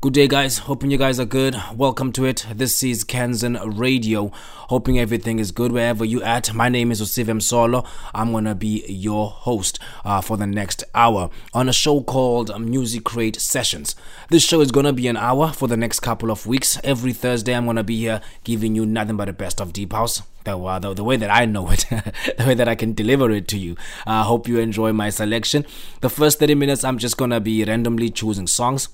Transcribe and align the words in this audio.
Good 0.00 0.12
day, 0.12 0.28
guys. 0.28 0.58
Hoping 0.58 0.92
you 0.92 0.96
guys 0.96 1.18
are 1.18 1.24
good. 1.24 1.60
Welcome 1.74 2.12
to 2.12 2.24
it. 2.24 2.46
This 2.54 2.84
is 2.84 3.02
Kanzen 3.02 3.58
Radio. 3.76 4.30
Hoping 4.68 4.96
everything 4.96 5.40
is 5.40 5.50
good 5.50 5.72
wherever 5.72 6.04
you 6.04 6.22
at. 6.22 6.54
My 6.54 6.68
name 6.68 6.92
is 6.92 7.02
Osivem 7.02 7.42
Solo. 7.42 7.84
I'm 8.14 8.30
gonna 8.30 8.54
be 8.54 8.84
your 8.86 9.28
host 9.28 9.80
uh, 10.04 10.20
for 10.20 10.36
the 10.36 10.46
next 10.46 10.84
hour 10.94 11.30
on 11.52 11.68
a 11.68 11.72
show 11.72 12.00
called 12.00 12.60
Music 12.60 13.02
Crate 13.02 13.40
Sessions. 13.40 13.96
This 14.28 14.44
show 14.44 14.60
is 14.60 14.70
gonna 14.70 14.92
be 14.92 15.08
an 15.08 15.16
hour 15.16 15.52
for 15.52 15.66
the 15.66 15.76
next 15.76 15.98
couple 15.98 16.30
of 16.30 16.46
weeks. 16.46 16.78
Every 16.84 17.12
Thursday, 17.12 17.56
I'm 17.56 17.66
gonna 17.66 17.82
be 17.82 17.98
here 17.98 18.20
giving 18.44 18.76
you 18.76 18.86
nothing 18.86 19.16
but 19.16 19.24
the 19.24 19.32
best 19.32 19.60
of 19.60 19.72
deep 19.72 19.92
house. 19.92 20.22
The, 20.44 20.56
uh, 20.56 20.78
the, 20.78 20.94
the 20.94 21.02
way 21.02 21.16
that 21.16 21.28
I 21.28 21.44
know 21.44 21.72
it, 21.72 21.86
the 21.90 22.44
way 22.46 22.54
that 22.54 22.68
I 22.68 22.76
can 22.76 22.92
deliver 22.92 23.32
it 23.32 23.48
to 23.48 23.58
you. 23.58 23.74
I 24.06 24.20
uh, 24.20 24.22
hope 24.22 24.46
you 24.46 24.60
enjoy 24.60 24.92
my 24.92 25.10
selection. 25.10 25.66
The 26.02 26.08
first 26.08 26.38
30 26.38 26.54
minutes, 26.54 26.84
I'm 26.84 26.98
just 26.98 27.16
gonna 27.16 27.40
be 27.40 27.64
randomly 27.64 28.10
choosing 28.10 28.46
songs 28.46 28.90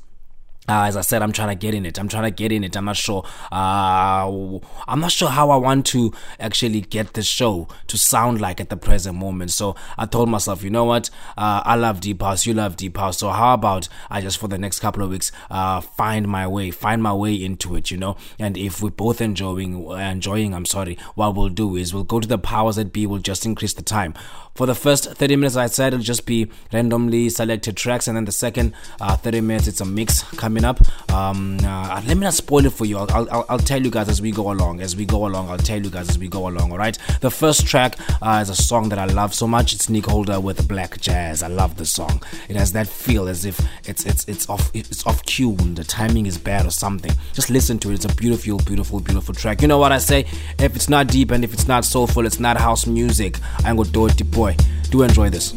uh, 0.69 0.85
as 0.85 0.97
I 0.97 1.03
said, 1.03 1.23
I'm 1.23 1.33
trying 1.33 1.49
to 1.49 1.55
get 1.55 1.75
in 1.75 1.85
it. 1.85 1.99
I'm 1.99 2.09
trying 2.09 2.25
to 2.25 2.31
get 2.31 2.51
in 2.51 2.65
it. 2.65 2.77
I'm 2.77 2.87
not 2.87 2.97
sure. 2.97 3.25
Uh, 3.53 4.59
I'm 4.89 5.01
not 5.01 5.13
sure 5.13 5.29
how 5.29 5.51
I 5.51 5.57
want 5.57 5.87
to 5.87 6.13
actually 6.41 6.81
get 6.81 7.13
the 7.13 7.23
show 7.23 7.69
to 7.89 7.99
sound 7.99 8.41
like 8.41 8.61
at 8.61 8.71
the 8.71 8.77
present 8.77 9.17
moment. 9.17 9.51
So 9.51 9.77
I 9.99 10.07
told 10.07 10.29
myself, 10.29 10.63
you 10.63 10.71
know 10.71 10.85
what? 10.85 11.11
Uh, 11.37 11.63
I 11.65 11.75
love 11.75 12.01
deep 12.01 12.23
house. 12.23 12.47
You 12.47 12.55
love 12.55 12.77
deep 12.77 12.97
house. 12.97 13.19
So 13.19 13.29
how 13.31 13.55
about 13.55 13.89
I 14.11 14.21
just 14.21 14.39
for 14.39 14.49
the 14.49 14.59
next 14.59 14.81
couple 14.81 15.03
of 15.03 15.11
weeks, 15.11 15.33
uh, 15.51 15.81
find 15.81 16.27
my 16.29 16.47
way, 16.47 16.71
find 16.71 17.03
my 17.03 17.13
way 17.13 17.35
into 17.35 17.77
it, 17.77 17.91
you 17.91 17.97
know? 17.99 18.17
And 18.39 18.57
if 18.57 18.83
we're 18.83 18.91
both 18.91 19.21
enjoying, 19.21 19.91
enjoying, 19.91 20.55
I'm 20.55 20.67
sorry, 20.67 20.97
what 21.15 21.35
we'll 21.35 21.51
do 21.51 21.77
is 21.77 21.93
we'll 21.93 22.05
go 22.05 22.21
to 22.21 22.29
the 22.29 22.39
powers 22.39 22.77
that 22.77 22.93
be. 22.93 23.07
We'll 23.07 23.21
just 23.21 23.45
increase 23.45 23.75
the 23.75 23.83
time. 23.83 24.15
For 24.55 24.67
the 24.67 24.75
first 24.77 25.13
30 25.13 25.35
minutes, 25.35 25.57
I 25.57 25.67
said 25.67 25.95
it'll 25.95 26.05
just 26.05 26.27
be 26.27 26.49
randomly 26.73 27.29
selected 27.29 27.77
tracks, 27.77 28.07
and 28.07 28.17
then 28.17 28.25
the 28.25 28.31
second 28.31 28.73
uh, 29.01 29.17
30 29.17 29.41
minutes, 29.41 29.67
it's 29.67 29.81
a 29.81 29.85
mix 29.85 30.23
coming 30.37 30.65
up. 30.65 30.81
Um, 31.13 31.59
uh, 31.65 32.01
let 32.07 32.17
me 32.17 32.23
not 32.23 32.35
spoil 32.35 32.65
it 32.65 32.73
for 32.73 32.85
you. 32.85 32.99
I'll, 32.99 33.29
I'll, 33.33 33.47
I'll, 33.49 33.59
tell 33.59 33.83
you 33.83 33.91
guys 33.91 34.09
as 34.09 34.23
we 34.23 34.31
go 34.31 34.53
along. 34.53 34.81
As 34.81 34.95
we 34.95 35.07
go 35.07 35.27
along, 35.27 35.51
I'll 35.51 35.59
tell 35.59 35.83
you 35.83 35.91
guys 35.91 36.09
as 36.09 36.21
we 36.21 36.29
go 36.29 36.47
along. 36.47 36.71
All 36.71 36.79
right. 36.79 36.97
The 37.21 37.33
first 37.33 37.67
track 37.67 37.97
uh, 38.23 38.39
is 38.43 38.49
a 38.49 38.55
song 38.55 38.91
that 38.91 38.99
I 39.01 39.07
love 39.07 39.35
so 39.35 39.49
much. 39.49 39.73
It's 39.73 39.89
Nick 39.89 40.07
Holder 40.07 40.39
with 40.39 40.69
Black 40.69 41.01
Jazz. 41.01 41.43
I 41.43 41.49
love 41.49 41.77
the 41.77 41.87
song. 41.87 42.23
It 42.49 42.55
has 42.55 42.71
that 42.73 42.87
feel 42.87 43.27
as 43.27 43.45
if 43.45 43.61
it's 43.89 44.07
it's 44.07 44.25
it's 44.29 44.49
off 44.49 44.71
it's 44.73 45.05
off 45.05 45.25
cue 45.25 45.57
the 45.57 45.85
timing 45.85 46.27
is 46.27 46.39
bad 46.39 46.65
or 46.65 46.71
something. 46.71 47.13
Just 47.33 47.51
listen 47.51 47.79
to 47.81 47.91
it. 47.91 47.95
It's 47.95 48.05
a 48.05 48.15
beautiful, 48.15 48.59
beautiful, 48.59 49.01
beautiful 49.01 49.35
track. 49.35 49.63
You 49.63 49.69
know 49.69 49.79
what 49.79 49.91
I 49.91 49.99
say? 49.99 50.27
If 50.61 50.77
it's 50.77 50.89
not 50.89 51.09
deep 51.09 51.33
and 51.33 51.43
if 51.43 51.53
it's 51.53 51.67
not 51.67 51.85
soulful, 51.85 52.25
it's 52.25 52.39
not 52.39 52.57
house 52.57 52.87
music. 52.87 53.39
I'm 53.65 53.77
gonna 53.77 53.89
do 53.89 54.07
it, 54.07 54.17
boy. 54.45 54.57
Do 54.91 55.03
enjoy 55.03 55.31
this. 55.31 55.55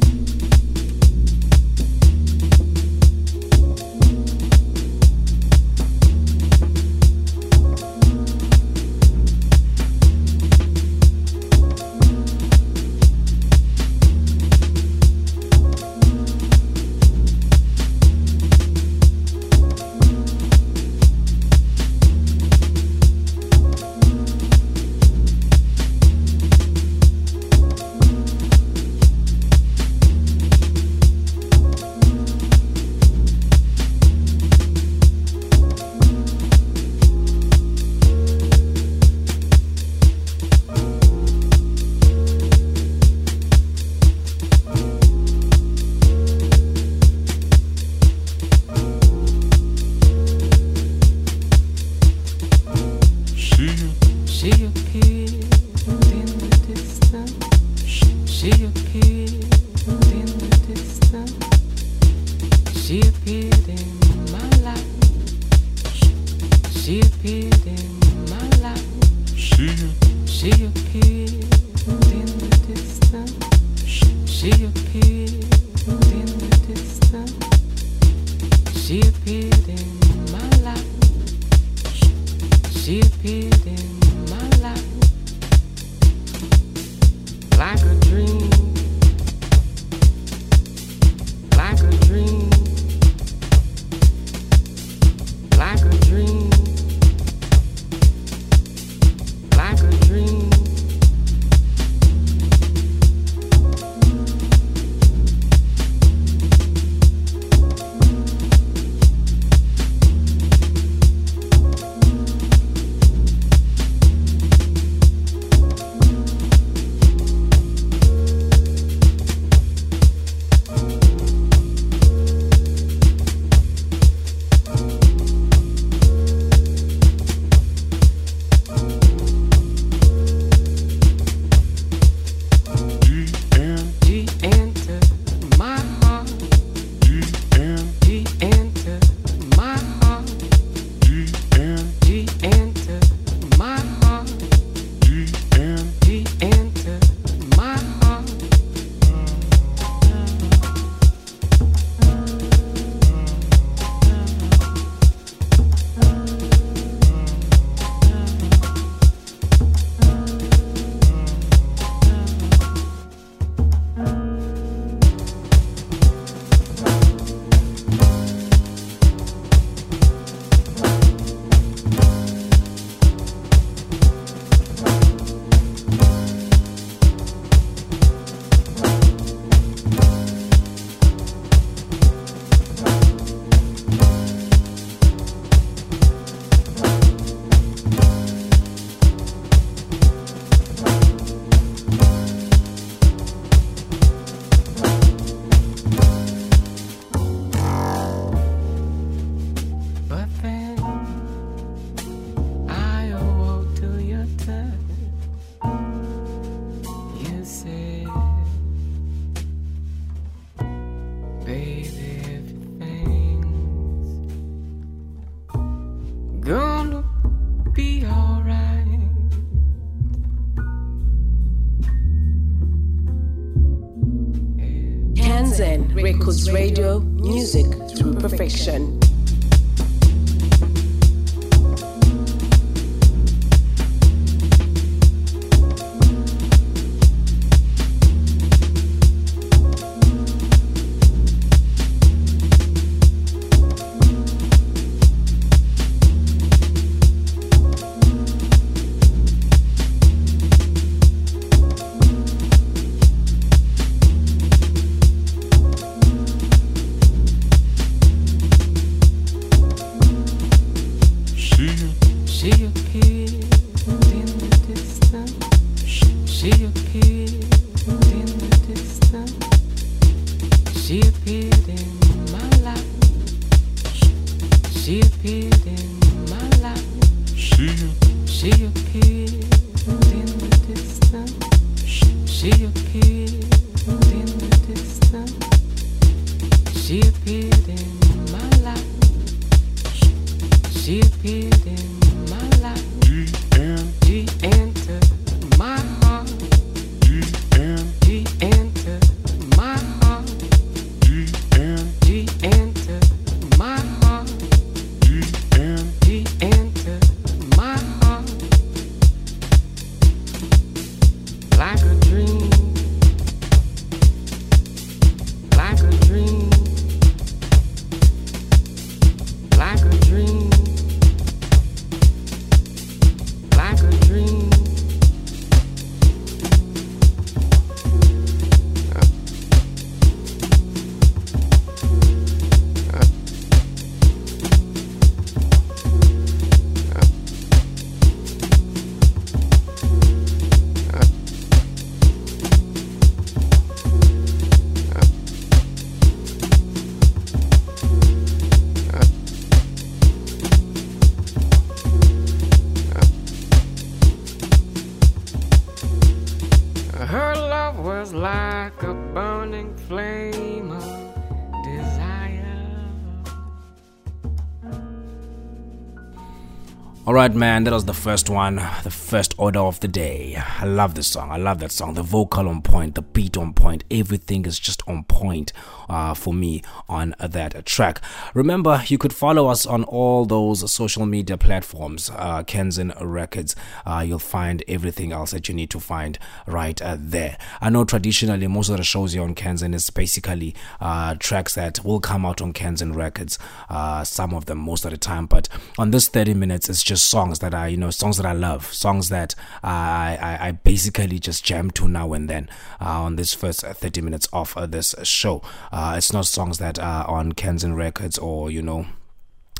Man, 367.35 367.63
that 367.63 367.74
was 367.74 367.85
the 367.85 367.94
first 367.94 368.29
one, 368.29 368.56
the 368.83 368.91
first 368.91 369.26
order 369.38 369.60
of 369.60 369.80
the 369.80 369.88
day. 369.88 370.36
I 370.60 370.66
love 370.66 370.95
this 370.95 371.07
song. 371.07 371.31
I 371.31 371.38
love 371.38 371.60
that 371.60 371.72
song. 371.72 371.94
The 371.94 372.04
vocal 372.04 372.48
on 372.48 372.62
point, 372.62 372.95
the 372.95 373.01
beat 373.01 373.38
on 373.38 373.54
point, 373.54 373.84
everything 373.92 374.45
is 374.45 374.60
just 374.60 374.81
on 374.88 375.04
point 375.04 375.54
uh, 375.89 376.13
for 376.13 376.34
me 376.34 376.63
on 376.89 377.16
that 377.19 377.66
track. 377.66 378.01
Remember, 378.34 378.84
you 378.88 378.98
could 378.98 379.13
follow 379.13 379.48
us 379.48 379.66
on 379.66 379.84
all 379.86 380.25
those 380.25 380.72
social 380.72 381.06
media 381.06 381.38
platforms, 381.38 382.10
uh, 382.10 382.44
Kanzen 382.44 382.95
Records. 383.00 383.56
Uh, 383.86 384.04
you'll 384.06 384.19
find 384.19 384.63
everything 384.68 385.12
else 385.12 385.31
that 385.31 385.48
you 385.48 385.56
need 385.56 385.69
to 385.69 385.80
find 385.80 386.18
right 386.45 386.81
uh, 386.81 386.98
there. 387.00 387.38
I 387.62 387.69
know 387.69 387.86
traditionally 387.86 388.48
most 388.48 388.69
of 388.69 388.78
the 388.78 388.84
shows 388.84 389.13
here 389.13 389.24
on 389.24 389.36
Kanzen 389.36 389.74
is 389.74 389.89
basically 389.89 390.56
uh, 390.81 391.16
tracks 391.19 391.56
that 391.56 391.84
will 391.84 392.00
come 392.00 392.25
out 392.25 392.42
on 392.42 392.54
Kanzen 392.54 392.95
Records, 392.95 393.38
uh, 393.69 394.04
some 394.04 394.34
of 394.34 394.45
them 394.45 394.57
most 394.57 394.86
of 394.86 394.92
the 394.92 394.98
time, 394.98 395.25
but 395.25 395.48
on 395.78 395.92
this 395.92 396.07
30 396.07 396.34
minutes, 396.34 396.69
it's 396.69 396.84
just 396.84 397.06
songs 397.06 397.39
that 397.39 397.54
I, 397.54 397.68
you 397.68 397.78
know, 397.78 397.92
songs 397.92 398.18
that 398.18 398.25
I 398.25 398.34
love, 398.34 398.74
songs 398.74 399.10
that 399.10 399.26
I, 399.63 400.18
I, 400.21 400.47
I 400.47 400.51
basically 400.51 401.19
just 401.19 401.44
jam 401.44 401.71
to 401.71 401.88
now 401.88 402.13
and 402.13 402.29
then 402.29 402.50
uh, 402.81 403.01
on 403.01 403.15
this 403.15 403.33
first 403.33 403.62
30 403.62 404.01
minutes 404.01 404.27
of 404.33 404.56
uh, 404.57 404.65
this 404.65 404.95
show. 405.03 405.41
Uh, 405.71 405.95
it's 405.97 406.13
not 406.13 406.25
songs 406.25 406.57
that 406.59 406.79
are 406.79 407.07
on 407.07 407.33
Kanzen 407.33 407.75
Records 407.75 408.18
or, 408.18 408.51
you 408.51 408.62
know, 408.62 408.85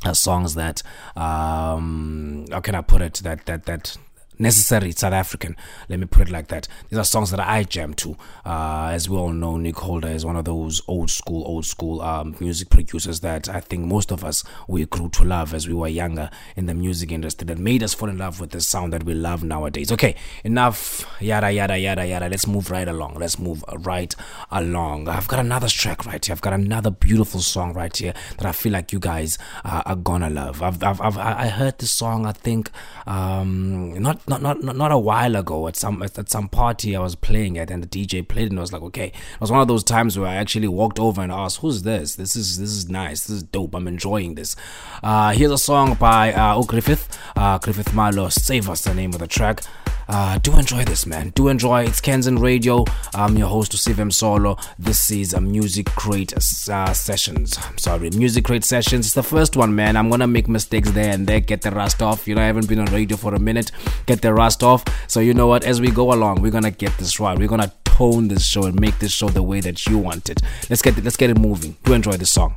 uh, 0.06 0.14
songs 0.14 0.54
that 0.54 0.84
um 1.16 2.46
how 2.52 2.60
can 2.60 2.76
I 2.76 2.82
put 2.82 3.02
it 3.02 3.16
that 3.24 3.48
that 3.48 3.66
that 3.66 3.98
necessarily 4.40 4.92
South 4.92 5.14
African. 5.14 5.56
Let 5.90 6.00
me 6.00 6.06
put 6.06 6.28
it 6.28 6.32
like 6.32 6.48
that. 6.48 6.68
These 6.90 7.00
are 7.00 7.04
songs 7.04 7.32
that 7.32 7.40
I 7.40 7.64
jam 7.64 7.94
to. 7.96 8.18
Uh, 8.46 8.90
as 8.92 9.10
we 9.10 9.18
all 9.18 9.32
know, 9.32 9.58
Nick 9.58 9.78
Holder 9.78 10.10
is 10.10 10.26
one 10.26 10.36
of 10.36 10.46
those 10.46 10.82
old 10.88 11.10
school, 11.10 11.44
old 11.46 11.66
school 11.66 12.02
um, 12.02 12.36
music 12.40 12.70
producers 12.70 13.20
that 13.22 13.50
I 13.50 13.60
think 13.60 13.86
most 13.86 14.12
of 14.12 14.24
us 14.24 14.44
we 14.68 14.86
grew 14.86 15.10
to 15.10 15.24
love 15.24 15.54
as 15.54 15.68
we 15.68 15.74
were 15.74 15.88
younger 15.88 16.30
in 16.56 16.66
the 16.66 16.74
music 16.74 17.12
industry 17.12 17.46
that 17.46 17.58
made 17.58 17.84
us 17.84 17.94
fall 17.94 18.10
in 18.10 18.18
love 18.18 18.40
with 18.40 18.52
the 18.52 18.62
sound 18.62 18.94
that 18.94 19.04
we 19.04 19.14
love 19.14 19.44
nowadays. 19.44 19.92
Okay, 19.92 20.16
enough 20.44 21.06
yada 21.20 21.52
yada 21.52 21.78
yada 21.78 22.06
yada. 22.06 22.30
Let's 22.30 22.48
move 22.48 22.72
right 22.72 22.88
along. 22.88 23.16
Let's 23.16 23.40
move 23.40 23.64
right 23.80 24.16
along. 24.52 25.08
I've 25.08 25.28
got 25.28 25.40
another 25.40 25.68
track 25.68 26.06
right 26.06 26.24
here. 26.24 26.34
I've 26.34 26.42
got 26.42 26.54
another 26.54 26.92
beautiful 26.92 27.40
song 27.40 27.74
right 27.74 27.96
here 27.96 28.14
that 28.38 28.46
I 28.46 28.52
feel 28.52 28.74
like 28.74 28.92
you 28.92 29.00
guys 29.00 29.38
uh, 29.64 29.84
are 29.86 29.96
gonna 29.96 30.30
love. 30.30 30.62
I've, 30.62 30.82
I've, 30.84 31.02
I've 31.02 31.18
I 31.18 31.48
heard 31.48 31.80
this 31.80 31.92
song. 31.92 32.26
I 32.26 32.32
think 32.32 32.70
um, 33.06 33.94
not 34.02 34.27
not 34.28 34.42
not 34.42 34.64
not 34.64 34.92
a 34.92 34.98
while 34.98 35.36
ago 35.36 35.68
at 35.68 35.76
some 35.76 36.02
at 36.04 36.30
some 36.30 36.50
party 36.50 36.96
I 36.96 37.00
was 37.00 37.16
playing 37.16 37.58
at 37.58 37.72
and 37.72 37.84
the 37.84 37.88
DJ 37.88 38.28
played 38.28 38.50
and 38.50 38.60
I 38.60 38.62
was 38.62 38.74
like 38.74 38.82
okay. 38.84 39.08
It 39.08 39.42
was 39.42 39.52
one 39.52 39.62
of 39.62 39.68
those 39.68 39.84
times 39.84 40.18
where 40.18 40.28
I 40.28 40.36
actually 40.36 40.68
walked 40.68 41.00
over 41.00 41.22
and 41.22 41.32
asked 41.32 41.60
who's 41.60 41.84
this? 41.84 42.16
This 42.16 42.36
is 42.36 42.60
this 42.60 42.72
is 42.72 42.90
nice. 42.90 43.28
This 43.28 43.38
is 43.38 43.44
dope. 43.44 43.76
I'm 43.76 43.88
enjoying 43.88 44.36
this. 44.36 44.56
Uh, 45.02 45.32
here's 45.32 45.52
a 45.52 45.58
song 45.58 45.96
by 45.96 46.34
uh, 46.34 46.62
Griffin. 46.64 46.98
Uh, 47.36 47.58
Griffin 47.58 47.96
Malo 47.96 48.30
Save 48.30 48.70
Us 48.70 48.84
the 48.84 48.94
name 48.94 49.14
of 49.14 49.20
the 49.20 49.28
track 49.28 49.62
uh, 50.08 50.38
do 50.40 50.58
enjoy 50.58 50.86
this, 50.86 51.06
man. 51.06 51.30
Do 51.36 51.48
enjoy. 51.48 51.84
It's 51.84 52.02
Kanzen 52.02 52.40
Radio. 52.40 52.86
I'm 53.14 53.38
your 53.38 53.48
host, 53.48 53.72
Usivem 53.74 54.14
Solo. 54.14 54.58
This 54.80 55.12
is 55.12 55.34
a 55.34 55.42
Music 55.42 55.88
Crate 55.88 56.34
uh, 56.34 56.94
Sessions. 56.94 57.58
I'm 57.62 57.78
sorry, 57.78 58.10
Music 58.12 58.46
Crate 58.46 58.64
Sessions. 58.64 59.08
It's 59.08 59.16
the 59.16 59.24
first 59.24 59.56
one, 59.56 59.76
man. 59.76 59.96
I'm 59.98 60.10
gonna 60.10 60.28
make 60.28 60.48
mistakes 60.48 60.92
there 60.92 61.14
and 61.14 61.28
there, 61.28 61.40
get 61.40 61.62
the 61.62 61.72
rust 61.72 62.02
off. 62.02 62.28
You 62.28 62.36
know, 62.36 62.42
I 62.42 62.46
haven't 62.46 62.68
been 62.68 62.80
on 62.80 62.88
radio 62.88 63.18
for 63.18 63.36
a 63.36 63.40
minute. 63.40 63.72
Get 64.06 64.22
the 64.22 64.34
rust 64.34 64.64
off. 64.64 64.84
So, 65.08 65.20
you 65.20 65.34
know 65.34 65.48
what? 65.48 65.64
As 65.64 65.82
we 65.82 65.92
go 65.92 66.14
along, 66.14 66.42
we're 66.42 66.52
gonna 66.52 66.72
get 66.72 66.98
this 66.98 67.20
right. 67.20 67.38
We're 67.38 67.48
gonna 67.48 67.74
tone 67.84 68.28
this 68.28 68.46
show 68.46 68.64
and 68.64 68.80
make 68.80 69.00
this 69.00 69.12
show 69.12 69.30
the 69.30 69.44
way 69.44 69.60
that 69.62 69.86
you 69.88 69.98
want 69.98 70.30
it. 70.30 70.42
Let's 70.70 70.82
get 70.82 70.98
it, 70.98 71.04
let's 71.04 71.18
get 71.18 71.30
it 71.30 71.38
moving. 71.38 71.78
Do 71.84 71.94
enjoy 71.94 72.14
the 72.18 72.26
song. 72.26 72.56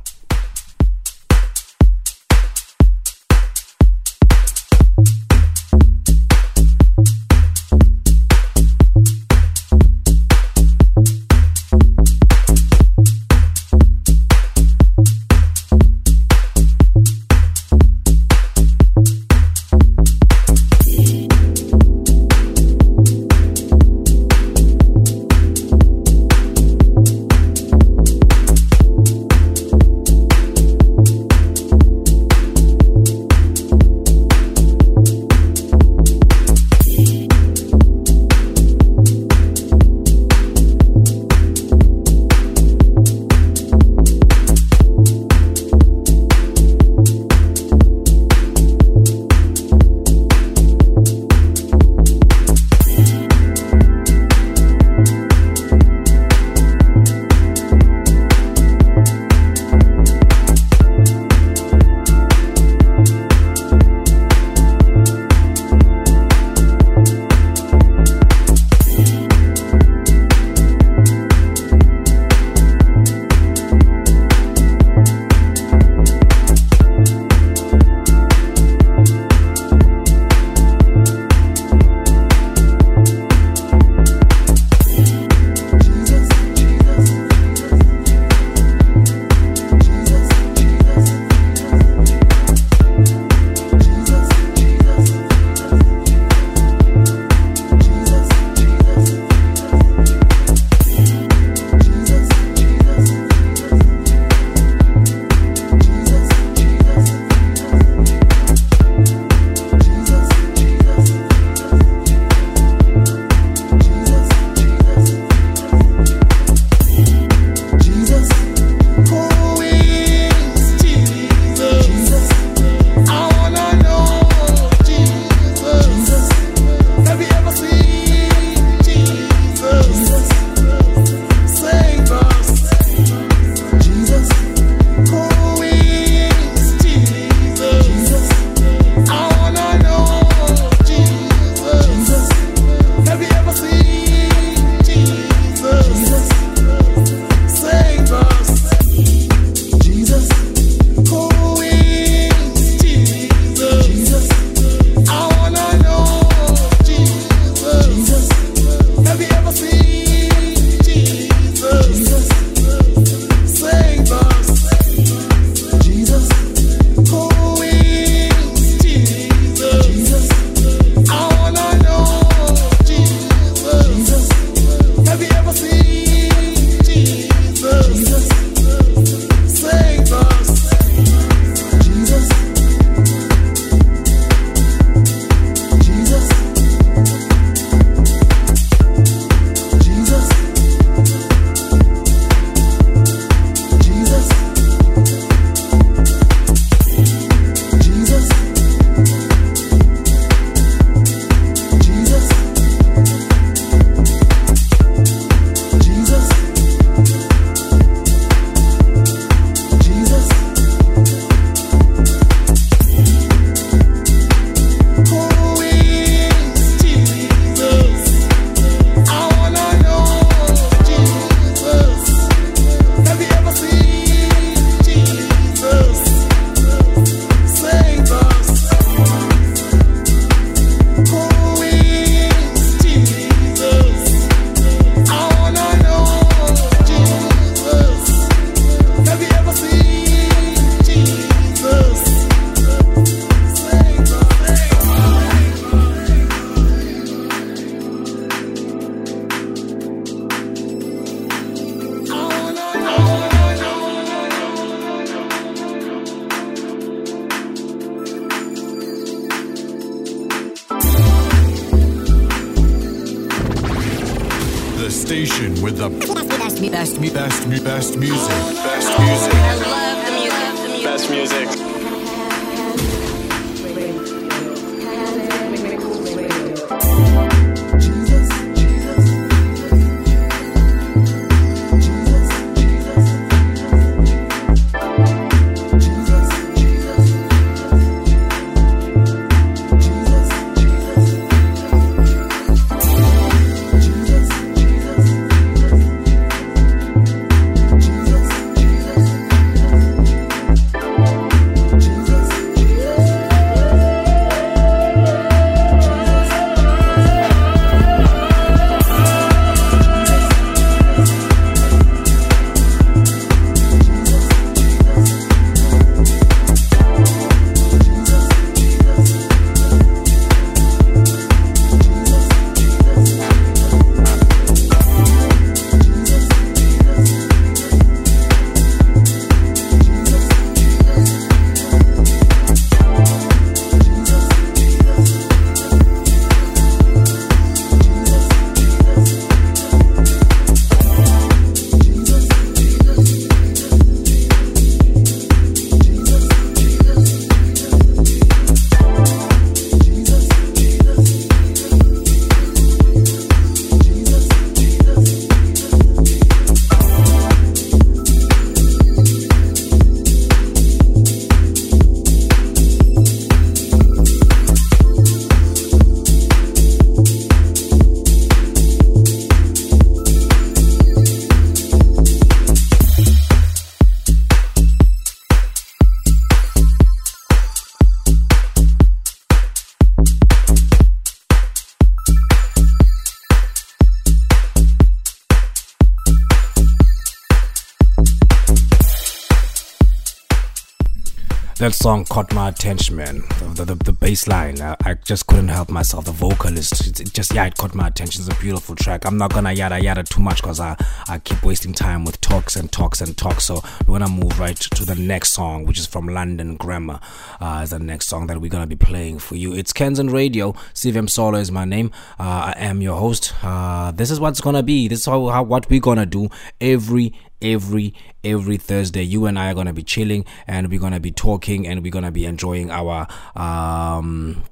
Song 391.81 392.05
caught 392.05 392.31
my 392.35 392.49
attention, 392.49 392.95
man. 392.95 393.23
The, 393.55 393.65
the, 393.65 393.73
the 393.73 393.91
bass 393.91 394.27
line, 394.27 394.61
I, 394.61 394.77
I, 394.85 394.93
just 394.93 395.25
couldn't 395.25 395.47
help 395.47 395.71
myself. 395.71 396.05
The 396.05 396.11
vocalist, 396.11 396.99
it 396.99 397.11
just, 397.11 397.33
yeah, 397.33 397.47
it 397.47 397.57
caught 397.57 397.73
my 397.73 397.87
attention. 397.87 398.21
It's 398.21 398.31
a 398.31 398.39
beautiful 398.39 398.75
track. 398.75 399.03
I'm 399.03 399.17
not 399.17 399.33
gonna 399.33 399.51
yada 399.51 399.81
yada 399.81 400.03
too 400.03 400.21
much 400.21 400.43
because 400.43 400.59
I, 400.59 400.75
I 401.07 401.17
keep 401.17 401.41
wasting 401.41 401.73
time 401.73 402.05
with 402.05 402.21
talks 402.21 402.55
and 402.55 402.71
talks 402.71 403.01
and 403.01 403.17
talks. 403.17 403.45
So 403.45 403.63
we're 403.87 403.97
gonna 403.97 404.11
move 404.11 404.39
right 404.39 404.55
to 404.55 404.85
the 404.85 404.93
next 404.93 405.31
song, 405.31 405.65
which 405.65 405.79
is 405.79 405.87
from 405.87 406.07
London 406.07 406.55
Grammar. 406.55 406.99
Uh, 407.39 407.61
is 407.63 407.71
the 407.71 407.79
next 407.79 408.09
song 408.09 408.27
that 408.27 408.39
we're 408.39 408.51
gonna 408.51 408.67
be 408.67 408.75
playing 408.75 409.17
for 409.17 409.35
you. 409.35 409.55
It's 409.55 409.73
Kanzen 409.73 410.13
Radio. 410.13 410.53
Sive 410.75 410.93
Msolo 410.93 411.39
is 411.41 411.51
my 411.51 411.65
name. 411.65 411.89
Uh, 412.19 412.53
I 412.53 412.53
am 412.57 412.81
your 412.81 412.99
host. 412.99 413.33
Uh, 413.41 413.89
this 413.89 414.11
is 414.11 414.19
what's 414.19 414.39
gonna 414.39 414.61
be. 414.61 414.87
This 414.87 414.99
is 414.99 415.05
how, 415.07 415.29
how 415.29 415.41
what 415.41 415.67
we're 415.67 415.79
gonna 415.79 416.05
do 416.05 416.29
every 416.61 417.15
every 417.41 417.93
every 418.23 418.57
Thursday. 418.57 419.03
You 419.03 419.25
and 419.25 419.37
I 419.37 419.51
are 419.51 419.53
gonna 419.53 419.73
be 419.73 419.83
chilling 419.83 420.25
and 420.47 420.69
we're 420.69 420.79
gonna 420.79 420.99
be 420.99 421.11
talking 421.11 421.67
and 421.67 421.83
we're 421.83 421.91
gonna 421.91 422.11
be 422.11 422.25
enjoying 422.25 422.71
our 422.71 423.07
um 423.35 424.43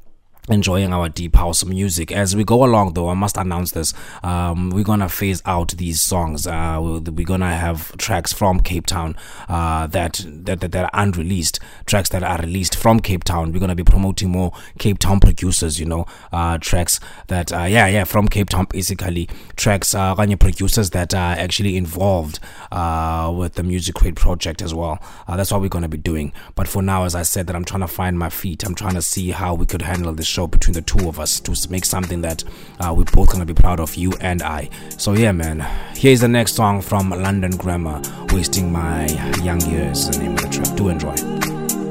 enjoying 0.50 0.94
our 0.94 1.10
deep 1.10 1.36
house 1.36 1.64
music. 1.64 2.12
As 2.12 2.36
we 2.36 2.44
go 2.44 2.64
along 2.64 2.94
though 2.94 3.10
i 3.10 3.14
must 3.14 3.38
announce 3.38 3.72
this. 3.72 3.94
Um, 4.24 4.70
we're 4.72 4.84
gonna 4.84 5.10
phase 5.10 5.42
out 5.46 5.70
these 5.78 6.02
songs. 6.02 6.48
Uh, 6.48 6.80
we're 6.82 7.26
gonna 7.26 7.56
have 7.56 7.96
tracks 7.98 8.34
from 8.34 8.60
cape 8.60 8.86
town 8.86 9.16
uh, 9.48 9.88
that, 9.88 10.26
that, 10.28 10.60
that 10.62 10.76
are 10.76 10.90
unreleased. 10.94 11.60
Tracks 11.86 12.10
that 12.10 12.24
are 12.24 12.38
released 12.40 12.76
from 12.76 13.00
cape 13.00 13.24
town. 13.24 13.52
We're 13.52 13.60
gonna 13.60 13.76
be 13.76 13.84
promoting 13.84 14.32
more 14.32 14.52
cape 14.78 15.00
town 15.00 15.20
producers 15.20 15.80
you 15.80 15.86
know 15.86 16.06
uh, 16.32 16.58
tracks 16.58 17.00
that 17.28 17.54
uh, 17.54 17.64
yeah 17.64 17.88
yeah 17.88 18.04
from 18.04 18.28
cape 18.28 18.50
town 18.50 18.68
basically. 18.70 19.30
Tracks 19.56 19.94
uh 19.96 20.16
producers 20.40 20.92
that 20.92 21.14
are 21.14 21.34
actually 21.34 21.76
involved 21.76 22.40
uh, 22.72 23.34
with 23.36 23.54
the 23.54 23.64
music 23.64 23.96
crate 23.96 24.16
project 24.16 24.62
as 24.62 24.74
well. 24.74 25.00
Uh, 25.28 25.36
that's 25.36 25.52
what 25.52 25.62
we're 25.62 25.70
gonna 25.70 25.88
be 25.88 25.98
doing. 25.98 26.32
But 26.56 26.68
for 26.68 26.82
now 26.82 27.04
as 27.04 27.16
i 27.16 27.24
said 27.24 27.48
that 27.48 27.56
i'm 27.56 27.66
trying 27.66 27.82
to 27.82 27.88
find 27.88 28.18
my 28.18 28.30
feet. 28.30 28.64
I'm 28.64 28.76
trying 28.76 28.96
to 28.96 29.02
see 29.02 29.32
how 29.32 29.54
we 29.54 29.66
could 29.66 29.82
handle 29.82 30.14
this 30.14 30.28
show 30.28 30.39
between 30.48 30.74
the 30.74 30.82
two 30.82 31.08
of 31.08 31.20
us 31.20 31.40
to 31.42 31.72
make 31.72 31.86
something 31.86 32.22
that 32.22 32.44
uh, 32.80 32.94
we're 32.96 33.04
both 33.06 33.32
gonna 33.32 33.46
be 33.46 33.54
proud 33.54 33.80
of, 33.80 33.96
you 33.96 34.14
and 34.22 34.42
I. 34.42 34.70
So 34.98 35.14
yeah, 35.14 35.32
man. 35.32 35.66
Here's 35.96 36.22
the 36.22 36.28
next 36.28 36.54
song 36.56 36.82
from 36.82 37.10
London 37.10 37.58
Grammar, 37.58 38.02
"Wasting 38.32 38.72
My 38.72 39.08
Young 39.44 39.62
Years." 39.62 40.10
The 40.10 40.20
name 40.20 40.34
of 40.34 40.42
the 40.42 40.50
track. 40.50 40.76
Do 40.76 40.90
enjoy. 40.90 41.89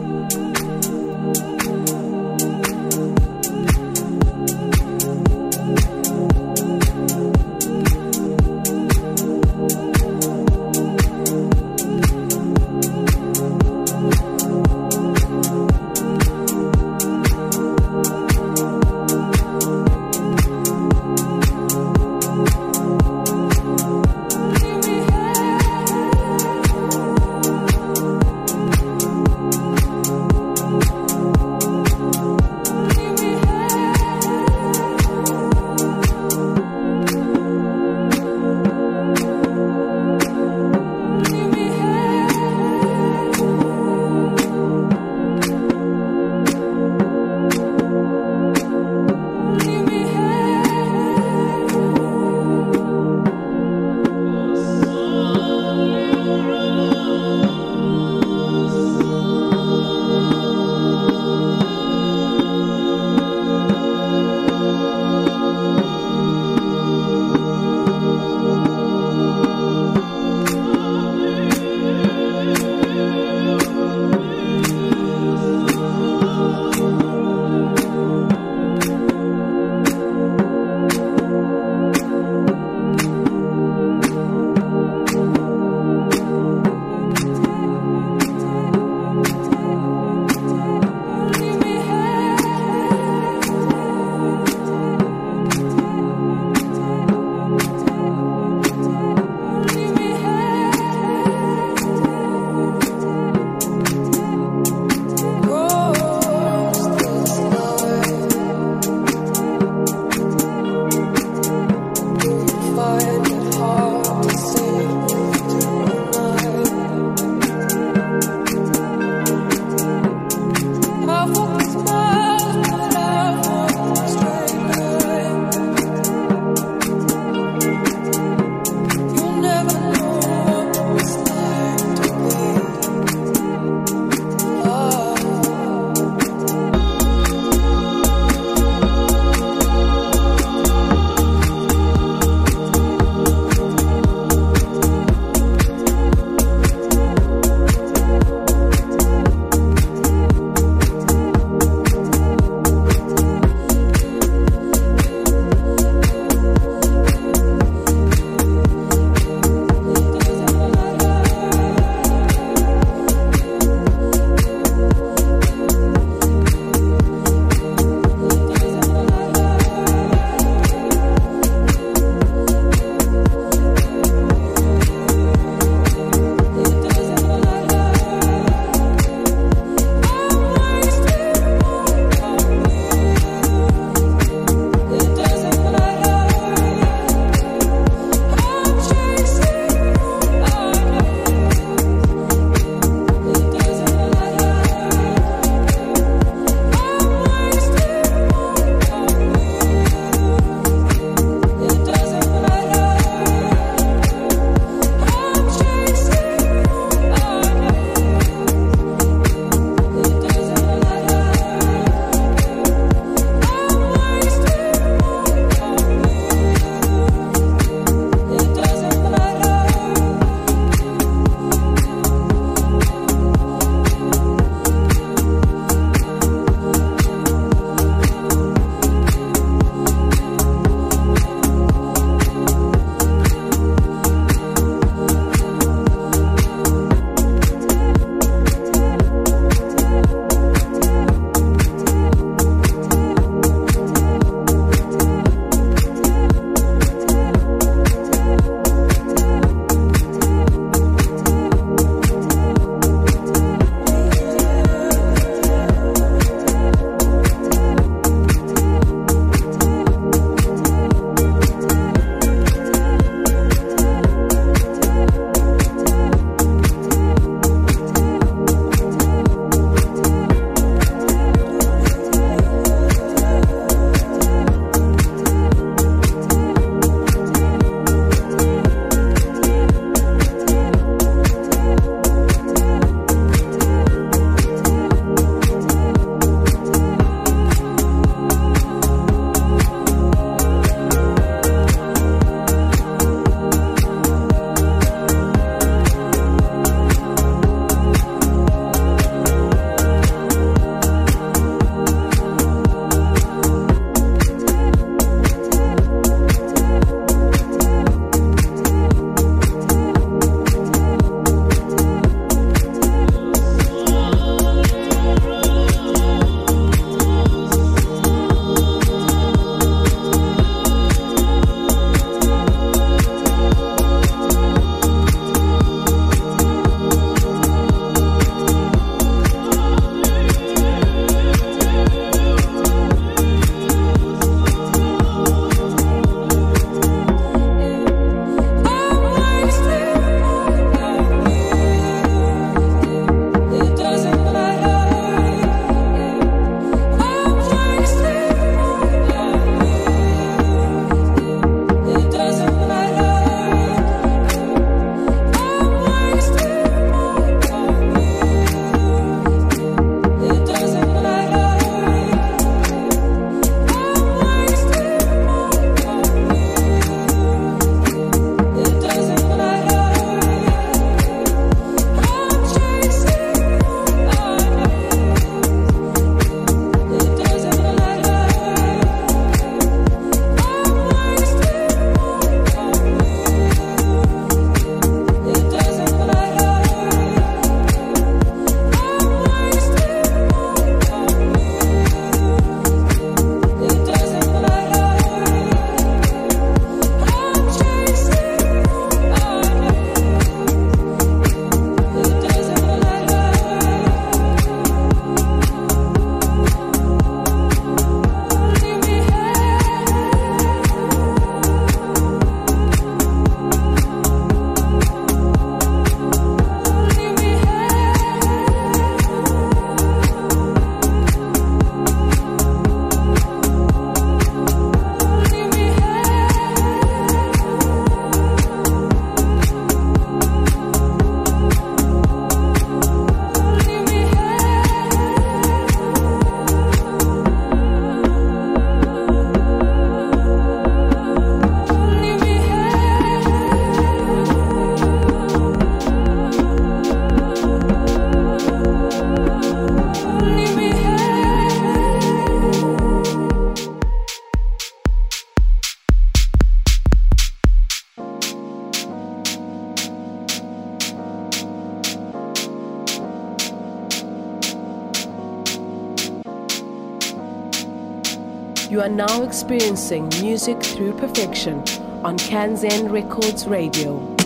You 468.79 468.85
are 468.85 468.89
now 468.89 469.25
experiencing 469.25 470.09
music 470.21 470.63
through 470.63 470.93
perfection 470.99 471.59
on 472.05 472.17
Kanzen 472.17 472.93
Records 472.93 473.45
Radio. 473.49 474.18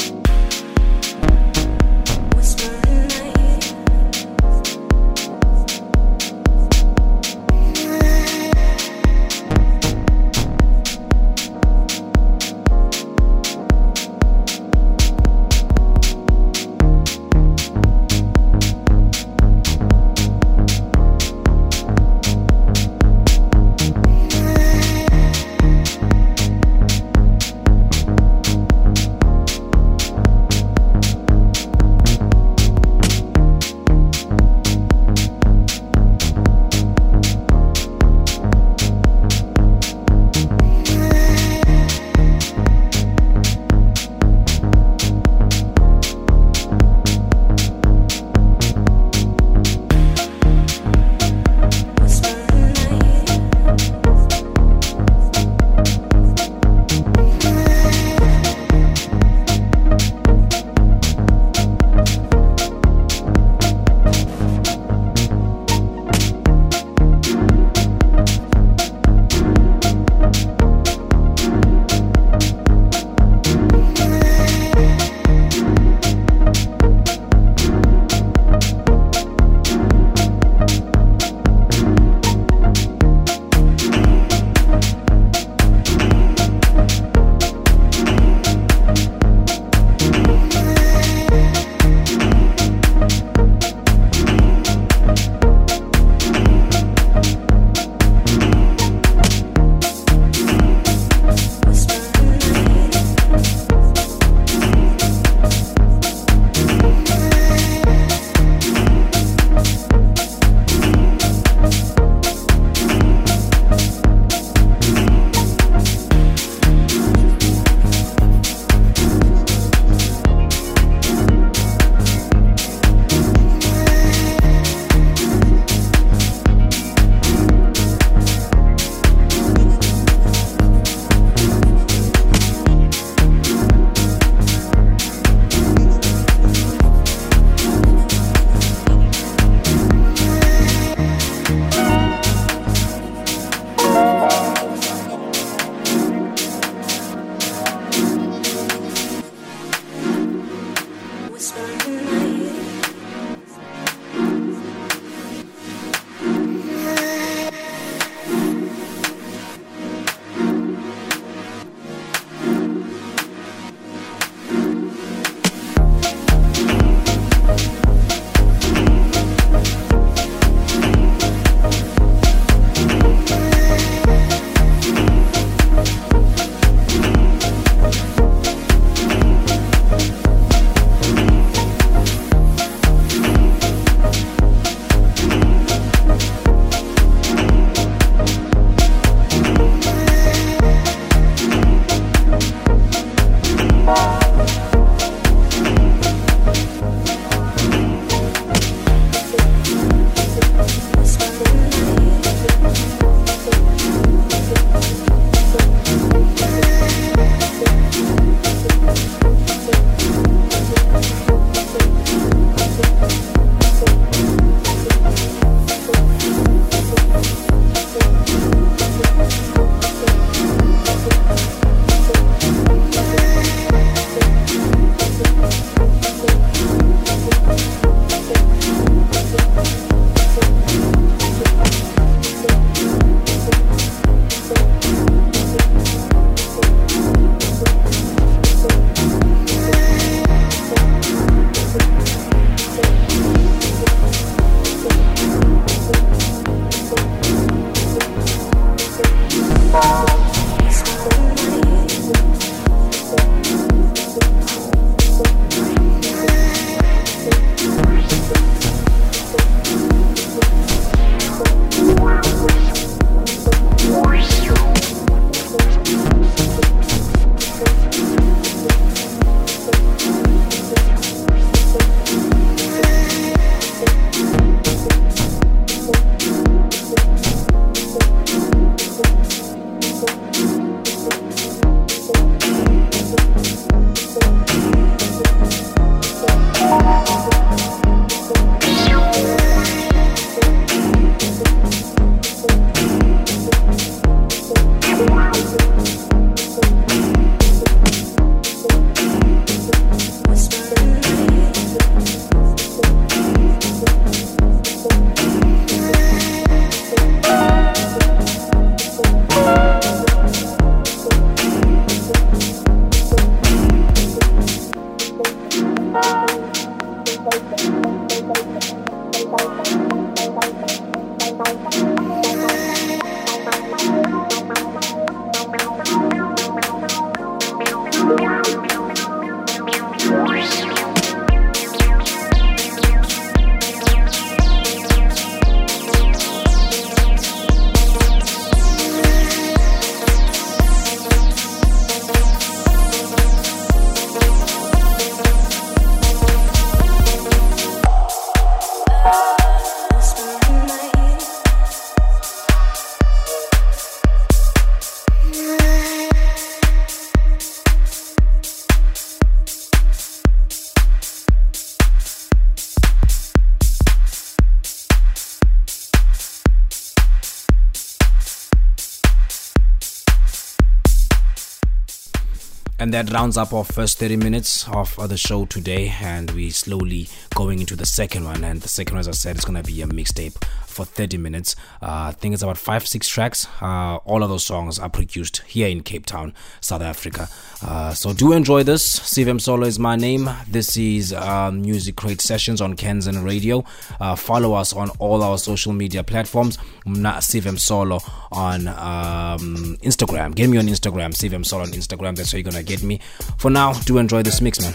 And 372.92 373.08
that 373.08 373.14
rounds 373.14 373.38
up 373.38 373.54
our 373.54 373.64
first 373.64 373.98
30 374.00 374.16
minutes 374.16 374.68
of 374.68 375.08
the 375.08 375.16
show 375.16 375.46
today. 375.46 375.94
And 376.02 376.30
we 376.32 376.50
slowly 376.50 377.08
going 377.34 377.60
into 377.60 377.74
the 377.74 377.86
second 377.86 378.24
one. 378.24 378.44
And 378.44 378.60
the 378.60 378.68
second 378.68 378.96
one, 378.96 379.00
as 379.00 379.08
I 379.08 379.12
said, 379.12 379.38
is 379.38 379.46
going 379.46 379.56
to 379.56 379.62
be 379.62 379.80
a 379.80 379.86
mixtape 379.86 380.34
for 380.72 380.84
30 380.84 381.18
minutes. 381.18 381.54
Uh, 381.80 382.10
I 382.10 382.12
think 382.12 382.34
it's 382.34 382.42
about 382.42 382.58
five, 382.58 382.86
six 382.86 383.08
tracks. 383.08 383.46
Uh, 383.60 383.96
all 384.04 384.22
of 384.22 384.28
those 384.28 384.44
songs 384.44 384.78
are 384.78 384.88
produced 384.88 385.38
here 385.46 385.68
in 385.68 385.82
Cape 385.82 386.06
Town, 386.06 386.34
South 386.60 386.82
Africa. 386.82 387.28
Uh, 387.62 387.92
so 387.94 388.12
do 388.12 388.32
enjoy 388.32 388.62
this. 388.62 388.82
Sive 388.84 389.28
Msolo 389.28 389.66
is 389.66 389.78
my 389.78 389.96
name. 389.96 390.28
This 390.48 390.76
is 390.76 391.12
uh, 391.12 391.50
Music 391.50 391.96
Crate 391.96 392.20
Sessions 392.20 392.60
on 392.60 392.74
Kanzen 392.76 393.24
Radio. 393.24 393.64
Uh, 394.00 394.16
follow 394.16 394.54
us 394.54 394.72
on 394.72 394.90
all 394.98 395.22
our 395.22 395.38
social 395.38 395.72
media 395.72 396.02
platforms. 396.02 396.58
Not 396.86 397.22
Sive 397.22 397.44
Msolo 397.44 398.02
on 398.32 398.68
um, 398.68 399.76
Instagram. 399.82 400.34
Get 400.34 400.48
me 400.48 400.58
on 400.58 400.66
Instagram, 400.66 401.14
Sive 401.14 401.32
Msolo 401.32 401.62
on 401.62 401.68
Instagram. 401.68 402.16
That's 402.16 402.32
where 402.32 402.40
you're 402.40 402.50
going 402.50 402.64
to 402.64 402.68
get 402.68 402.82
me. 402.82 403.00
For 403.38 403.50
now, 403.50 403.72
do 403.72 403.98
enjoy 403.98 404.22
this 404.22 404.40
mix, 404.40 404.60
man. 404.60 404.74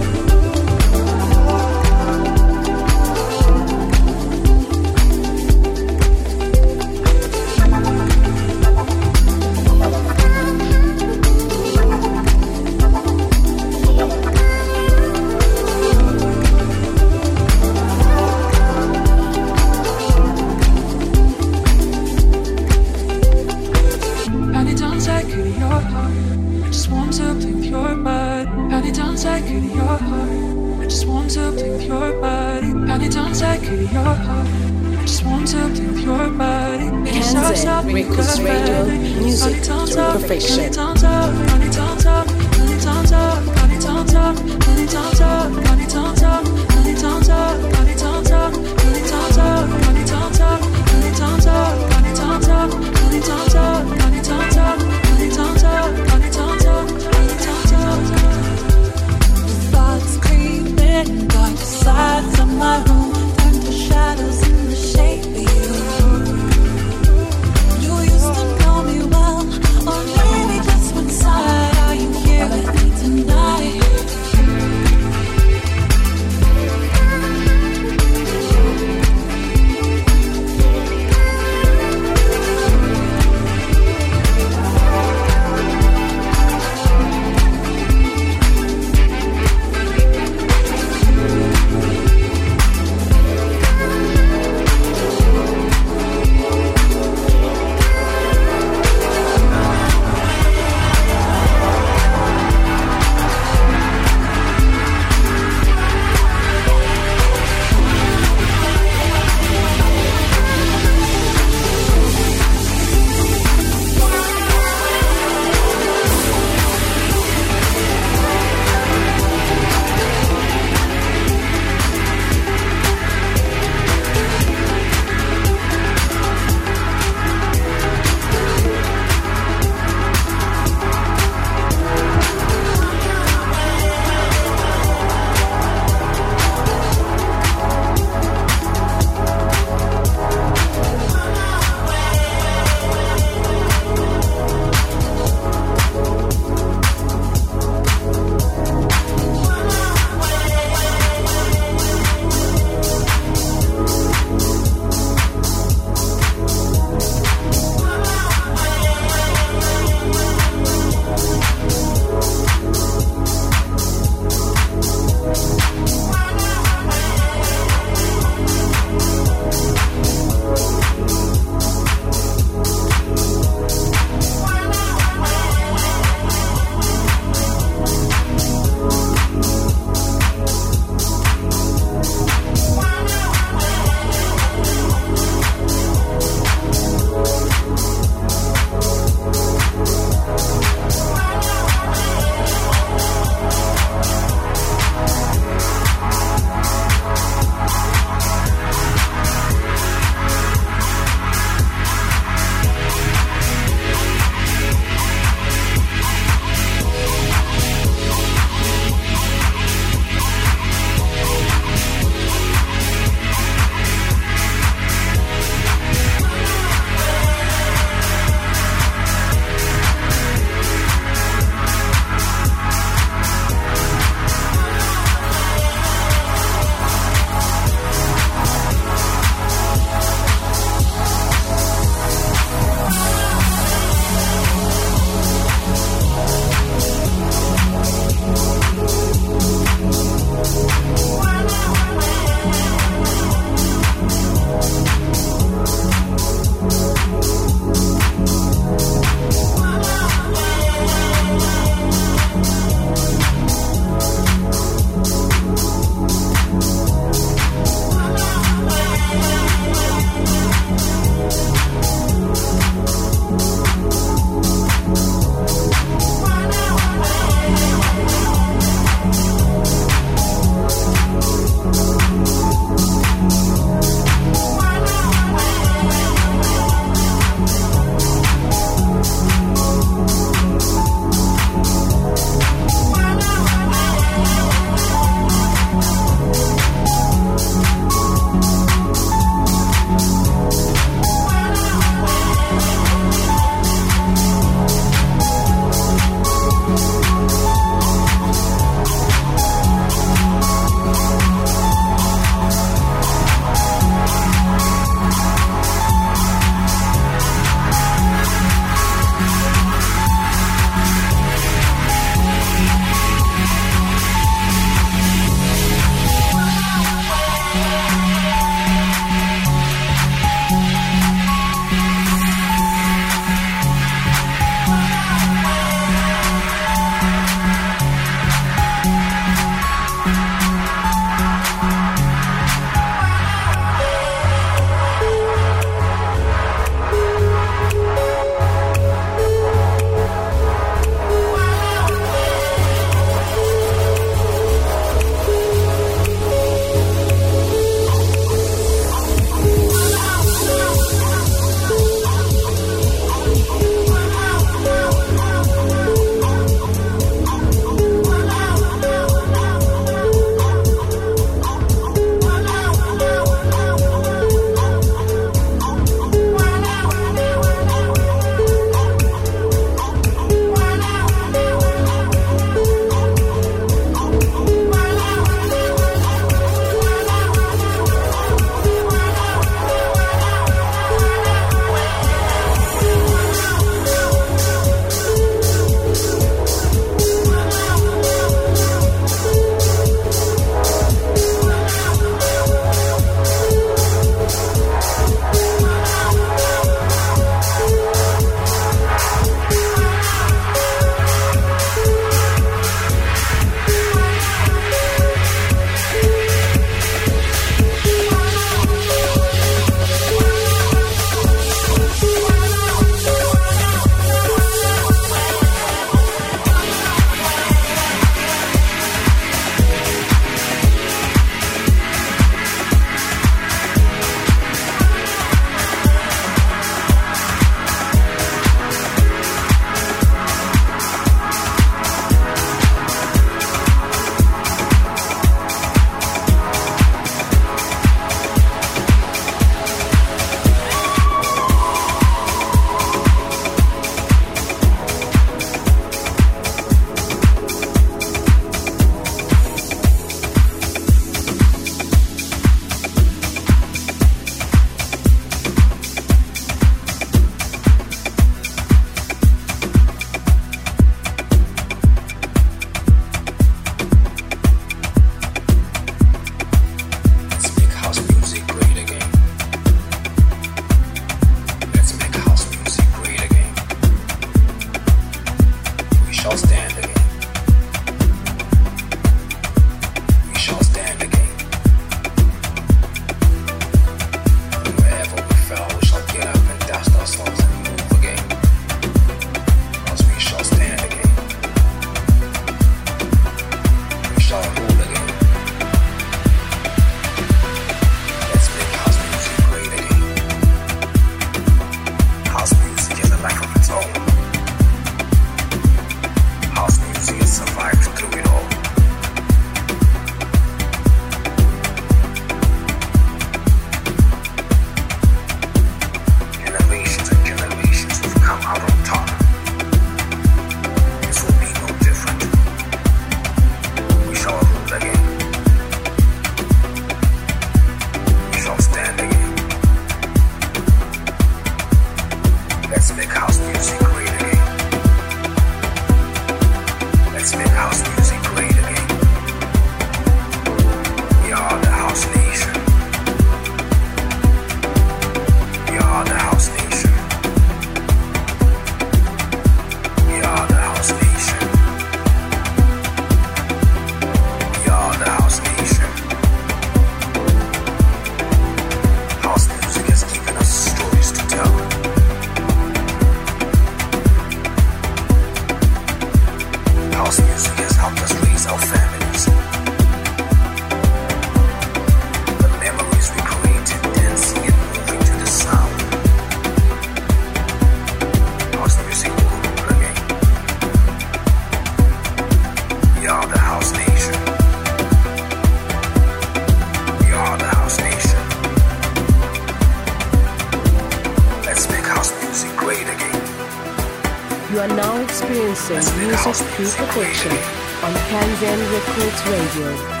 Perfection 596.68 597.32
again. 597.32 597.44
on 597.84 597.92
Kanzen 598.10 598.60
Records 598.72 599.22
Radio. 599.26 600.00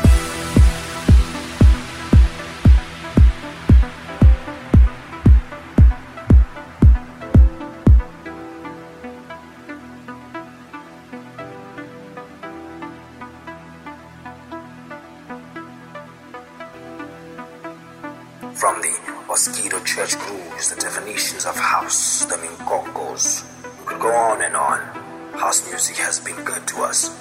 From 18.54 18.82
the 18.82 18.94
Mosquito 19.26 19.82
Church 19.84 20.18
grooves, 20.18 20.68
the 20.68 20.78
definitions 20.78 21.46
of 21.46 21.56
house, 21.56 22.26
the 22.26 22.34
Minkongos. 22.34 23.46
We 23.80 23.86
could 23.86 24.00
go 24.00 24.12
on 24.12 24.42
and 24.42 24.54
on. 24.54 24.89
House 25.40 25.66
music 25.70 25.96
has 25.96 26.20
been 26.20 26.36
good 26.44 26.68
to 26.68 26.82
us. 26.82 27.16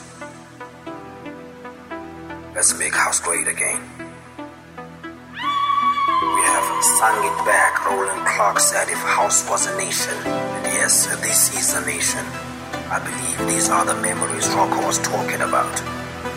Let's 2.54 2.78
make 2.78 2.94
house 2.94 3.22
great 3.22 3.48
again. 3.48 3.80
We 5.32 6.42
have 6.52 6.68
sung 7.00 7.16
it 7.24 7.38
back. 7.48 7.80
Roland 7.88 8.28
Clark 8.28 8.60
said, 8.60 8.90
if 8.90 8.98
house 8.98 9.50
was 9.50 9.68
a 9.68 9.78
nation, 9.78 10.14
and 10.28 10.66
yes, 10.66 11.08
this 11.24 11.56
is 11.56 11.74
a 11.80 11.86
nation. 11.86 12.26
I 12.92 13.00
believe 13.00 13.56
these 13.56 13.70
are 13.70 13.86
the 13.86 13.96
memories 14.02 14.50
Rocco 14.50 14.86
was 14.86 15.00
talking 15.00 15.40
about. 15.40 15.72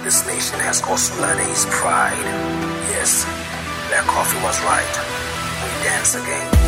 This 0.05 0.25
nation 0.25 0.61
has 0.61 0.83
also 0.83 1.21
learned 1.21 1.41
its 1.51 1.67
pride. 1.67 2.15
Yes, 2.95 3.27
Black 3.91 4.07
Coffee 4.07 4.39
was 4.47 4.55
right. 4.63 4.95
We 5.67 5.71
dance 5.83 6.15
again. 6.15 6.62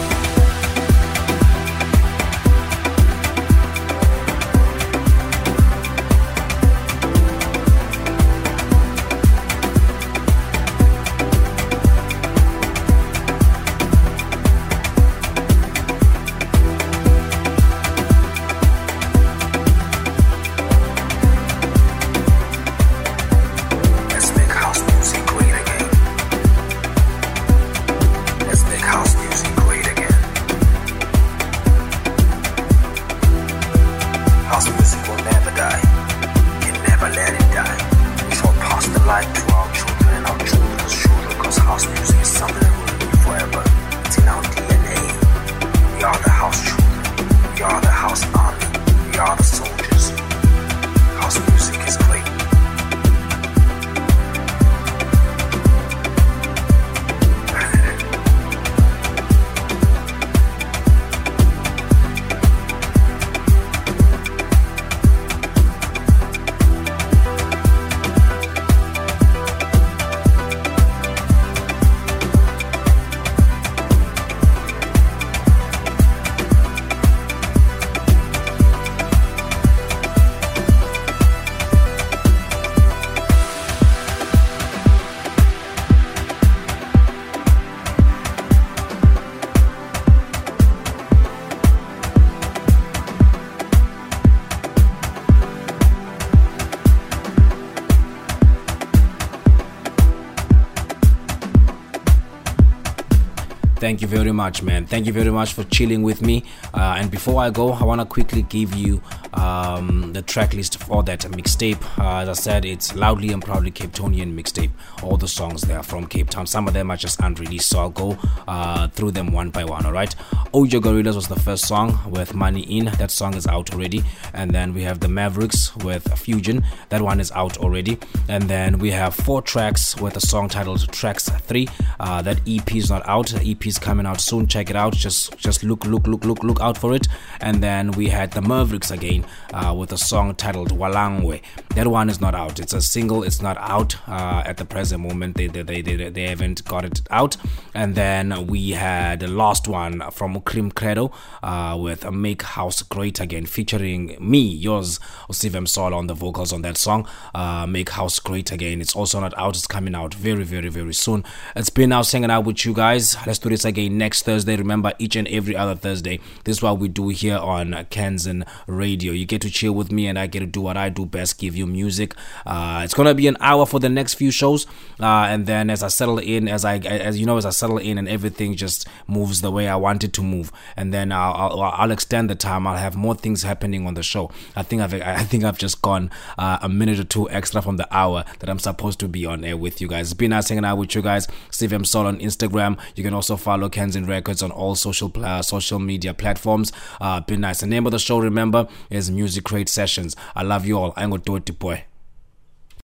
Thank 103.84 104.00
you 104.00 104.08
very 104.08 104.32
much, 104.32 104.62
man. 104.62 104.86
Thank 104.86 105.04
you 105.04 105.12
very 105.12 105.30
much 105.30 105.52
for 105.52 105.62
chilling 105.64 106.02
with 106.02 106.22
me. 106.22 106.42
Uh, 106.72 106.96
and 106.98 107.10
before 107.10 107.42
I 107.42 107.50
go, 107.50 107.70
I 107.70 107.84
want 107.84 108.00
to 108.00 108.06
quickly 108.06 108.40
give 108.40 108.74
you 108.74 109.02
um, 109.34 110.14
the 110.14 110.22
track 110.22 110.54
list 110.54 110.78
for 110.82 111.02
that 111.02 111.20
mixtape. 111.20 111.82
Uh, 111.98 112.20
as 112.20 112.30
I 112.30 112.32
said, 112.32 112.64
it's 112.64 112.94
loudly 112.94 113.30
and 113.30 113.44
proudly 113.44 113.70
Cape 113.70 113.92
Townian 113.92 114.34
mixtape. 114.34 114.70
All 115.02 115.18
the 115.18 115.28
songs 115.28 115.60
there 115.60 115.76
are 115.76 115.82
from 115.82 116.06
Cape 116.06 116.30
Town. 116.30 116.46
Some 116.46 116.66
of 116.66 116.72
them 116.72 116.90
are 116.90 116.96
just 116.96 117.20
unreleased, 117.20 117.68
so 117.68 117.80
I'll 117.80 117.90
go 117.90 118.16
uh, 118.48 118.88
through 118.88 119.10
them 119.10 119.32
one 119.32 119.50
by 119.50 119.64
one. 119.64 119.84
All 119.84 119.92
right. 119.92 120.14
Audio 120.54 120.80
Gorillas 120.80 121.16
was 121.16 121.28
the 121.28 121.38
first 121.38 121.66
song 121.68 121.98
with 122.10 122.32
Money 122.32 122.62
Inn. 122.62 122.86
That 122.96 123.10
song 123.10 123.34
is 123.34 123.46
out 123.46 123.74
already. 123.74 124.02
And 124.32 124.52
then 124.52 124.72
we 124.72 124.82
have 124.84 125.00
the 125.00 125.08
MaveriX 125.08 125.84
with 125.84 126.04
Fujin. 126.04 126.64
That 126.88 127.02
one 127.02 127.20
is 127.20 127.30
out 127.32 127.58
already. 127.58 127.98
And 128.30 128.44
then 128.44 128.78
we 128.78 128.92
have 128.92 129.14
Four 129.14 129.42
Trax 129.42 130.00
with 130.00 130.16
a 130.16 130.20
song 130.20 130.48
titled 130.48 130.78
Trax 130.90 131.46
Tree. 131.48 131.68
Uh, 132.00 132.22
that 132.22 132.40
EP 132.46 132.74
is 132.76 132.88
not 132.88 133.06
out. 133.06 133.26
The 133.26 133.50
EP 133.50 133.73
is 133.74 133.78
coming 133.78 134.06
out 134.06 134.20
soon. 134.20 134.46
Check 134.46 134.70
it 134.70 134.76
out. 134.76 134.94
Just 134.94 135.36
just 135.36 135.62
look 135.64 135.84
look 135.84 136.06
look 136.06 136.24
look 136.24 136.42
look 136.42 136.60
out 136.60 136.78
for 136.78 136.94
it. 136.94 137.06
And 137.40 137.62
then 137.62 137.90
we 137.92 138.08
had 138.08 138.30
the 138.32 138.40
MaveriX 138.40 138.90
again 138.90 139.26
uh, 139.52 139.74
with 139.76 139.92
a 139.92 139.98
song 139.98 140.34
titled 140.34 140.70
Walangwe. 140.70 141.42
That 141.74 141.88
one 141.88 142.08
is 142.08 142.20
not 142.20 142.34
out. 142.34 142.60
It's 142.60 142.72
a 142.72 142.80
single. 142.80 143.22
It's 143.22 143.42
not 143.42 143.56
out 143.58 143.96
uh, 144.08 144.42
at 144.46 144.56
the 144.56 144.64
present 144.64 145.02
moment. 145.02 145.36
They 145.36 145.48
they, 145.48 145.62
they 145.62 145.82
they 145.82 146.08
they 146.10 146.22
haven't 146.22 146.64
got 146.64 146.84
it 146.84 147.00
out. 147.10 147.36
And 147.74 147.94
then 147.94 148.46
we 148.46 148.70
had 148.70 149.20
the 149.20 149.28
last 149.28 149.66
one 149.66 150.02
from 150.12 150.40
Cream 150.42 150.70
Credo 150.70 151.12
uh, 151.42 151.76
with 151.80 152.08
Make 152.10 152.42
House 152.42 152.82
Great 152.82 153.20
Again, 153.20 153.46
featuring 153.46 154.16
me, 154.20 154.40
yours, 154.40 155.00
Osivem 155.28 155.66
Solo 155.66 155.96
on 155.96 156.06
the 156.06 156.14
vocals 156.14 156.52
on 156.52 156.62
that 156.62 156.76
song. 156.76 157.08
Uh, 157.34 157.66
Make 157.66 157.90
House 157.90 158.20
Great 158.20 158.52
Again. 158.52 158.80
It's 158.80 158.94
also 158.94 159.20
not 159.20 159.36
out. 159.36 159.56
It's 159.56 159.66
coming 159.66 159.94
out 159.94 160.14
very 160.14 160.44
very 160.44 160.68
very 160.68 160.94
soon. 160.94 161.24
It's 161.56 161.70
been 161.70 161.90
now 161.90 162.02
singing 162.02 162.30
out 162.30 162.44
with 162.44 162.64
you 162.64 162.72
guys. 162.72 163.16
Let's 163.26 163.38
do 163.38 163.48
this 163.48 163.63
again 163.64 163.98
next 163.98 164.22
Thursday. 164.24 164.56
Remember, 164.56 164.92
each 164.98 165.16
and 165.16 165.28
every 165.28 165.56
other 165.56 165.74
Thursday. 165.74 166.20
This 166.44 166.58
is 166.58 166.62
what 166.62 166.78
we 166.78 166.88
do 166.88 167.08
here 167.08 167.38
on 167.38 167.72
Kanzen 167.90 168.46
Radio. 168.66 169.12
You 169.12 169.26
get 169.26 169.42
to 169.42 169.50
chill 169.50 169.72
with 169.72 169.90
me, 169.92 170.06
and 170.06 170.18
I 170.18 170.26
get 170.26 170.40
to 170.40 170.46
do 170.46 170.60
what 170.60 170.76
I 170.76 170.88
do 170.88 171.06
best: 171.06 171.38
give 171.38 171.56
you 171.56 171.66
music. 171.66 172.14
Uh, 172.46 172.82
it's 172.84 172.94
gonna 172.94 173.14
be 173.14 173.26
an 173.26 173.36
hour 173.40 173.66
for 173.66 173.80
the 173.80 173.88
next 173.88 174.14
few 174.14 174.30
shows, 174.30 174.66
uh, 175.00 175.26
and 175.28 175.46
then 175.46 175.70
as 175.70 175.82
I 175.82 175.88
settle 175.88 176.18
in, 176.18 176.48
as 176.48 176.64
I 176.64 176.78
as 176.78 177.18
you 177.18 177.26
know, 177.26 177.36
as 177.36 177.46
I 177.46 177.50
settle 177.50 177.78
in, 177.78 177.98
and 177.98 178.08
everything 178.08 178.56
just 178.56 178.86
moves 179.06 179.40
the 179.40 179.50
way 179.50 179.68
I 179.68 179.76
want 179.76 180.04
it 180.04 180.12
to 180.14 180.22
move, 180.22 180.50
and 180.76 180.92
then 180.92 181.12
I'll, 181.12 181.32
I'll, 181.32 181.62
I'll 181.62 181.90
extend 181.90 182.28
the 182.30 182.34
time. 182.34 182.66
I'll 182.66 182.76
have 182.76 182.96
more 182.96 183.14
things 183.14 183.42
happening 183.42 183.86
on 183.86 183.94
the 183.94 184.02
show. 184.02 184.30
I 184.56 184.62
think 184.62 184.82
I've 184.82 184.94
I 184.94 185.24
think 185.24 185.44
I've 185.44 185.58
just 185.58 185.82
gone 185.82 186.10
uh, 186.38 186.58
a 186.60 186.68
minute 186.68 186.98
or 186.98 187.04
two 187.04 187.30
extra 187.30 187.62
from 187.62 187.76
the 187.76 187.88
hour 187.94 188.24
that 188.40 188.48
I'm 188.48 188.58
supposed 188.58 188.98
to 189.00 189.08
be 189.08 189.26
on 189.26 189.44
air 189.44 189.56
with 189.56 189.80
you 189.80 189.88
guys. 189.88 190.10
It's 190.10 190.14
been 190.14 190.30
nice 190.30 190.48
hanging 190.48 190.64
out 190.64 190.78
with 190.78 190.94
you 190.94 191.02
guys. 191.02 191.28
Sive 191.50 191.70
Msolo 191.70 192.06
on 192.06 192.18
Instagram. 192.18 192.78
You 192.96 193.04
can 193.04 193.14
also 193.14 193.36
follow 193.36 193.53
Kanzen 193.56 194.06
Records 194.08 194.42
on 194.42 194.50
all 194.50 194.74
social 194.74 195.08
pla- 195.08 195.40
social 195.40 195.78
media 195.78 196.14
platforms. 196.14 196.72
Uh, 197.00 197.20
been 197.20 197.40
nice. 197.40 197.60
The 197.60 197.66
name 197.66 197.86
of 197.86 197.92
the 197.92 197.98
show, 197.98 198.18
remember, 198.18 198.68
is 198.90 199.10
Music 199.10 199.44
Crate 199.44 199.68
Sessions. 199.68 200.16
I 200.34 200.42
love 200.42 200.66
you 200.66 200.78
all. 200.78 200.92
I'm 200.96 201.10
going 201.10 201.22
to 201.22 201.24
do 201.24 201.36
it, 201.36 201.58
boy. 201.58 201.84